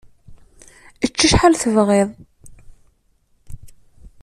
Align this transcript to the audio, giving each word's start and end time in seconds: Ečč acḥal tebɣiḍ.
Ečč 1.05 1.19
acḥal 1.27 1.55
tebɣiḍ. 1.61 2.09